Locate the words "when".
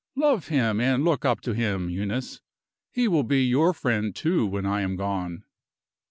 4.47-4.65